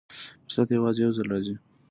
فرصت 0.45 0.67
یوازې 0.77 0.99
یو 1.03 1.11
ځل 1.17 1.27
راځي. 1.33 1.55